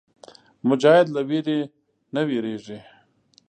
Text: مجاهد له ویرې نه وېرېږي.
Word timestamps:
مجاهد 0.67 1.07
له 1.15 1.21
ویرې 1.29 1.59
نه 2.13 2.21
وېرېږي. 2.27 2.79